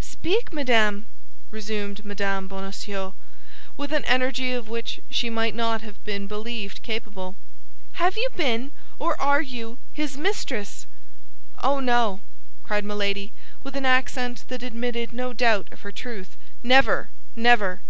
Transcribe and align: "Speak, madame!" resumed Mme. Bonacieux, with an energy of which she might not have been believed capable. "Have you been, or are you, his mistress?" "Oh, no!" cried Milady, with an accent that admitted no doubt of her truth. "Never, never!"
"Speak, 0.00 0.52
madame!" 0.52 1.06
resumed 1.52 2.04
Mme. 2.04 2.48
Bonacieux, 2.48 3.12
with 3.76 3.92
an 3.92 4.04
energy 4.06 4.52
of 4.52 4.68
which 4.68 4.98
she 5.08 5.30
might 5.30 5.54
not 5.54 5.82
have 5.82 6.02
been 6.02 6.26
believed 6.26 6.82
capable. 6.82 7.36
"Have 7.92 8.16
you 8.16 8.28
been, 8.34 8.72
or 8.98 9.14
are 9.22 9.40
you, 9.40 9.78
his 9.92 10.16
mistress?" 10.16 10.86
"Oh, 11.62 11.78
no!" 11.78 12.22
cried 12.64 12.84
Milady, 12.84 13.30
with 13.62 13.76
an 13.76 13.86
accent 13.86 14.42
that 14.48 14.64
admitted 14.64 15.12
no 15.12 15.32
doubt 15.32 15.68
of 15.70 15.82
her 15.82 15.92
truth. 15.92 16.36
"Never, 16.64 17.08
never!" 17.36 17.80